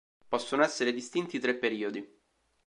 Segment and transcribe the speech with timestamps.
[0.27, 2.19] Possono essere distinti tre periodi.